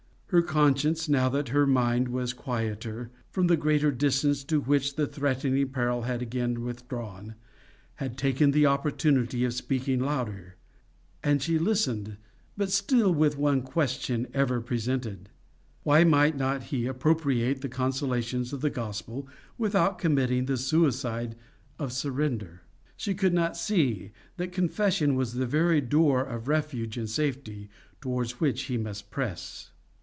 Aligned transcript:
Her 0.33 0.41
conscience, 0.41 1.09
now 1.09 1.27
that 1.27 1.49
her 1.49 1.67
mind 1.67 2.07
was 2.07 2.31
quieter, 2.31 3.11
from 3.31 3.47
the 3.47 3.57
greater 3.57 3.91
distance 3.91 4.45
to 4.45 4.61
which 4.61 4.95
the 4.95 5.05
threatening 5.05 5.67
peril 5.67 6.03
had 6.03 6.21
again 6.21 6.63
withdrawn, 6.63 7.35
had 7.95 8.17
taken 8.17 8.51
the 8.51 8.65
opportunity 8.65 9.43
of 9.43 9.53
speaking 9.53 9.99
louder. 9.99 10.55
And 11.21 11.41
she 11.43 11.59
listened 11.59 12.15
but 12.55 12.71
still 12.71 13.13
with 13.13 13.37
one 13.37 13.61
question 13.61 14.25
ever 14.33 14.61
presented: 14.61 15.27
Why 15.83 16.05
might 16.05 16.35
he 16.63 16.83
not 16.85 16.89
appropriate 16.89 17.59
the 17.59 17.67
consolations 17.67 18.53
of 18.53 18.61
the 18.61 18.69
gospel 18.69 19.27
without 19.57 19.99
committing 19.99 20.45
the 20.45 20.55
suicide 20.55 21.35
of 21.77 21.91
surrender? 21.91 22.61
She 22.95 23.13
could 23.15 23.33
not 23.33 23.57
see 23.57 24.11
that 24.37 24.53
confession 24.53 25.15
was 25.15 25.33
the 25.33 25.45
very 25.45 25.81
door 25.81 26.21
of 26.23 26.47
refuge 26.47 26.97
and 26.97 27.09
safety, 27.09 27.69
towards 27.99 28.39
which 28.39 28.61
he 28.71 28.77
must 28.77 29.11
press. 29.11 29.71